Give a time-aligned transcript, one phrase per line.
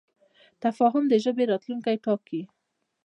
[0.63, 2.41] تفاهم د ژبې راتلونکی ټاکي.